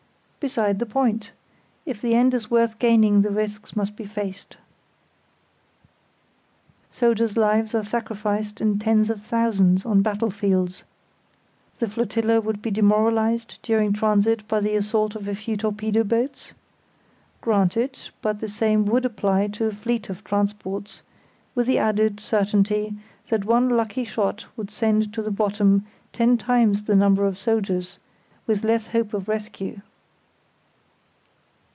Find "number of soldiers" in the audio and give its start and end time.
26.95-27.99